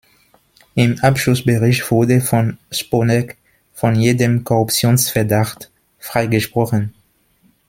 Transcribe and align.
Im 0.73 0.97
Abschlussbericht 1.03 1.91
wurde 1.91 2.21
von 2.21 2.57
Sponeck 2.71 3.37
von 3.71 3.93
jedem 3.93 4.43
Korruptionsverdacht 4.43 5.69
freigesprochen. 5.99 6.95